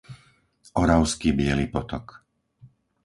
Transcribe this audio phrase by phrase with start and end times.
[0.81, 2.05] Oravský Biely Potok